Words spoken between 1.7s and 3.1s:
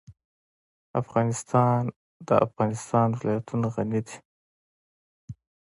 په د افغانستان